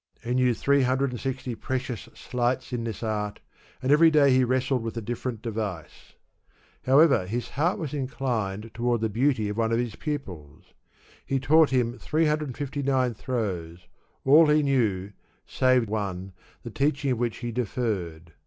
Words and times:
He 0.23 0.33
knew 0.33 0.55
three 0.55 0.81
hundred 0.81 1.11
and 1.11 1.19
sixty 1.19 1.53
precious 1.53 2.09
sleights 2.15 2.73
in 2.73 2.85
this 2.85 3.03
art, 3.03 3.39
and 3.83 3.91
every 3.91 4.09
day 4.09 4.31
he 4.33 4.43
wrestled 4.43 4.81
with 4.81 4.97
a 4.97 4.99
different 5.01 5.43
device. 5.43 6.13
However, 6.85 7.27
his 7.27 7.49
heart 7.49 7.77
was 7.77 7.93
inclined 7.93 8.71
toward 8.73 9.01
the 9.01 9.09
beauty 9.09 9.47
of 9.47 9.57
one 9.57 9.71
of 9.71 9.77
his 9.77 9.95
pupils. 9.95 10.73
He 11.23 11.39
taught 11.39 11.69
him 11.69 11.99
three 11.99 12.25
hundred 12.25 12.47
and 12.47 12.57
fifty 12.57 12.81
nine 12.81 13.13
throws, 13.13 13.85
all 14.25 14.47
he 14.47 14.63
knew 14.63 15.13
save 15.45 15.87
one, 15.87 16.31
the 16.63 16.71
teaching 16.71 17.11
of 17.11 17.19
which 17.19 17.37
he 17.37 17.51
deferred. 17.51 18.33